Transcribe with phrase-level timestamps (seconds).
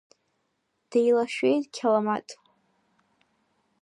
[0.89, 2.27] Деилашәеит Қьаламаҭ.